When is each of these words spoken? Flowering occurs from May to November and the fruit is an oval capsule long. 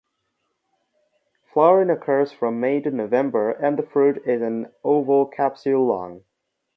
Flowering 1.53 1.91
occurs 1.91 2.31
from 2.31 2.59
May 2.59 2.81
to 2.81 2.89
November 2.89 3.51
and 3.51 3.77
the 3.77 3.83
fruit 3.83 4.19
is 4.25 4.41
an 4.41 4.71
oval 4.83 5.27
capsule 5.27 5.85
long. 5.85 6.23